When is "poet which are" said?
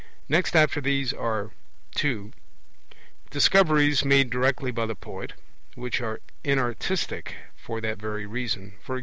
4.95-6.21